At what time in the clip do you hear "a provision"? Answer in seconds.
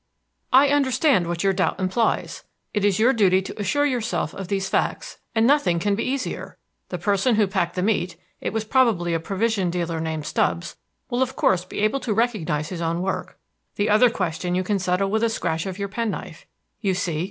9.13-9.69